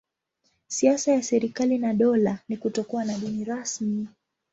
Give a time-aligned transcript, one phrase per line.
[0.67, 4.07] Siasa ya serikali na dola ni kutokuwa na dini rasmi.